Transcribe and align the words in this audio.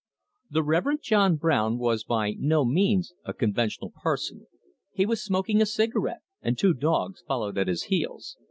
The 0.49 0.63
Rev. 0.63 0.99
John 0.99 1.35
Brown 1.35 1.77
was 1.77 2.03
by 2.03 2.31
no 2.39 2.65
means 2.65 3.13
a 3.23 3.35
conventional 3.35 3.91
parson. 3.95 4.47
He 4.93 5.05
was 5.05 5.23
smoking 5.23 5.61
a 5.61 5.65
cigarette, 5.67 6.23
and 6.41 6.57
two 6.57 6.73
dogs 6.73 7.23
followed 7.27 7.55
at 7.59 7.67
his 7.67 7.83
heels. 7.83 8.35